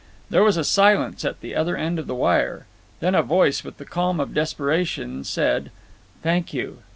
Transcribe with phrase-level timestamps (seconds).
[0.31, 2.65] There was a silence at the other end of the wire.
[3.01, 5.69] Then a voice, with the calm of desperation, said:
[6.23, 6.81] "Thank you."